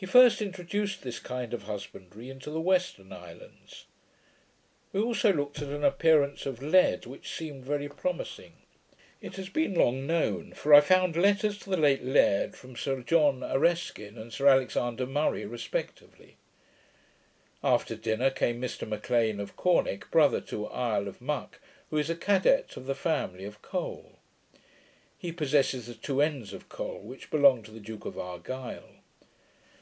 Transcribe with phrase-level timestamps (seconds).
[0.00, 3.86] He first introduced this kind of husbandry into the Western islands.
[4.92, 8.52] We also looked at an appearance of lead, which seemed very promising.
[9.20, 13.00] It has been long known; for I found letters to the late laird, from Sir
[13.02, 16.34] John Areskine and Sir Alexander Murray, respecting it.
[17.64, 21.58] After dinner came Mr M'Lean, of Corneck, brother to Isle of Muck,
[21.90, 24.20] who is a cadet of the family of Col.
[25.18, 28.90] He possesses the two ends of Col, which belong to the Duke of Argyll.